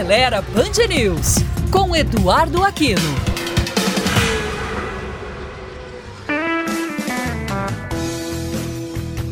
[0.00, 1.34] Acelera Band News,
[1.70, 3.02] com Eduardo Aquino.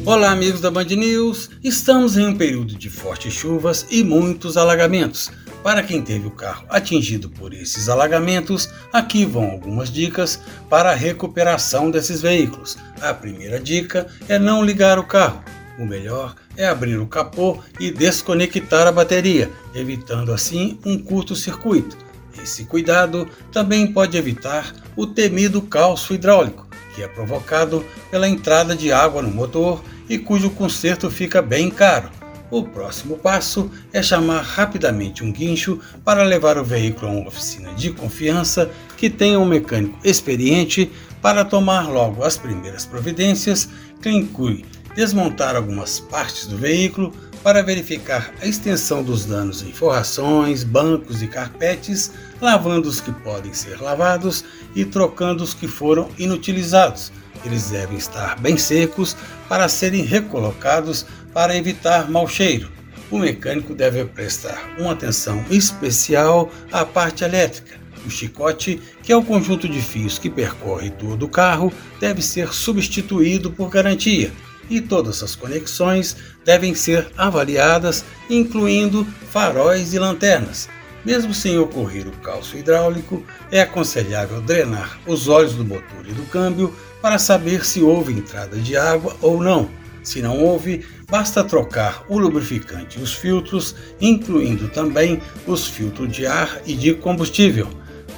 [0.04, 1.48] Olá, amigos da Band News.
[1.64, 5.30] Estamos em um período de fortes chuvas e muitos alagamentos.
[5.62, 10.38] Para quem teve o carro atingido por esses alagamentos, aqui vão algumas dicas
[10.68, 12.76] para a recuperação desses veículos.
[13.00, 15.42] A primeira dica é não ligar o carro.
[15.78, 21.96] O melhor é abrir o capô e desconectar a bateria, evitando assim um curto-circuito.
[22.42, 28.92] Esse cuidado também pode evitar o temido calço hidráulico, que é provocado pela entrada de
[28.92, 32.10] água no motor e cujo conserto fica bem caro.
[32.50, 37.74] O próximo passo é chamar rapidamente um guincho para levar o veículo a uma oficina
[37.74, 40.90] de confiança que tenha um mecânico experiente
[41.20, 43.68] para tomar logo as primeiras providências,
[44.00, 50.64] que inclui desmontar algumas partes do veículo para verificar a extensão dos danos em forrações,
[50.64, 57.12] bancos e carpetes, lavando os que podem ser lavados e trocando os que foram inutilizados.
[57.44, 59.16] Eles devem estar bem secos
[59.48, 62.70] para serem recolocados para evitar mau cheiro.
[63.10, 67.78] O mecânico deve prestar uma atenção especial à parte elétrica.
[68.04, 72.52] O chicote, que é o conjunto de fios que percorre todo o carro, deve ser
[72.52, 74.32] substituído por garantia
[74.68, 80.68] e todas as conexões devem ser avaliadas, incluindo faróis e lanternas.
[81.04, 86.24] Mesmo sem ocorrer o calço hidráulico, é aconselhável drenar os óleos do motor e do
[86.24, 89.70] câmbio para saber se houve entrada de água ou não.
[90.02, 96.26] Se não houve, basta trocar o lubrificante e os filtros, incluindo também os filtros de
[96.26, 97.68] ar e de combustível.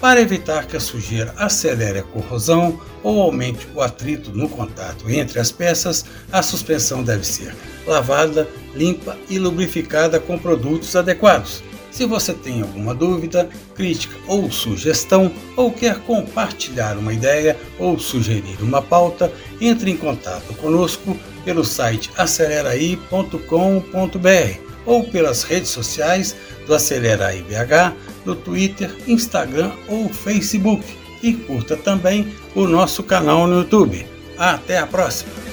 [0.01, 5.39] Para evitar que a sujeira acelere a corrosão ou aumente o atrito no contato entre
[5.39, 7.55] as peças, a suspensão deve ser
[7.87, 11.63] lavada, limpa e lubrificada com produtos adequados.
[11.91, 18.57] Se você tem alguma dúvida, crítica ou sugestão, ou quer compartilhar uma ideia ou sugerir
[18.63, 19.31] uma pauta,
[19.61, 26.35] entre em contato conosco pelo site aceleraí.com.br ou pelas redes sociais
[26.67, 27.95] do Acelera IBH
[28.25, 30.85] no Twitter, Instagram ou Facebook.
[31.23, 34.07] E curta também o nosso canal no YouTube.
[34.39, 35.50] Até a próxima!